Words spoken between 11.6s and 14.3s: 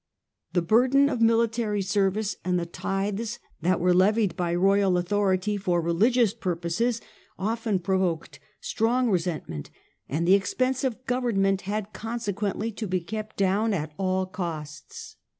had consequently to be kept down at all